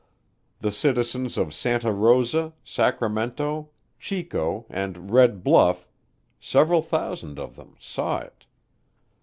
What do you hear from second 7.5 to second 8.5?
them saw it.